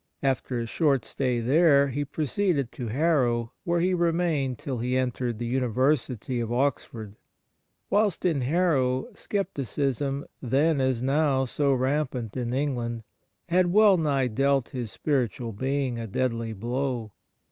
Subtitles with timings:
[0.23, 5.37] After a short stay there, he proceeded to Harrow, where he remained till he entered
[5.37, 7.17] the University of Oxford.
[7.91, 13.03] Whilst in Harrow, scepticism, then as now so rampant in England,
[13.47, 17.11] had well nigh dealt his spiritual being a deadly blow.